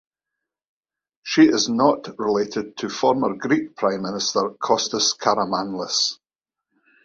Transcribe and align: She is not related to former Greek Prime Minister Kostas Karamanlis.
She 1.21 1.43
is 1.43 1.69
not 1.69 2.17
related 2.17 2.75
to 2.77 2.89
former 2.89 3.35
Greek 3.35 3.75
Prime 3.75 4.01
Minister 4.01 4.49
Kostas 4.59 5.15
Karamanlis. 5.15 6.17